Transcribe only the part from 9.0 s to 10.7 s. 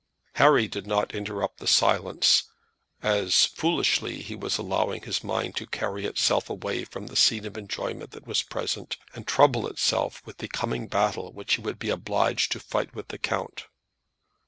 and trouble itself with the